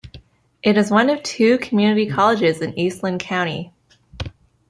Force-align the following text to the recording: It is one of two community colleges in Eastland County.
It 0.63 0.77
is 0.79 0.89
one 0.89 1.11
of 1.11 1.21
two 1.21 1.59
community 1.59 2.07
colleges 2.09 2.59
in 2.59 2.73
Eastland 2.73 3.19
County. 3.19 3.71